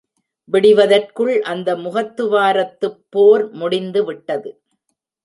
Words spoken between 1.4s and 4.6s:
அந்த முகத்துவாரத்துப் போர் முடிந்துவிட்டது.